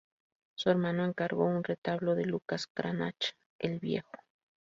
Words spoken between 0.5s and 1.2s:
Su hermano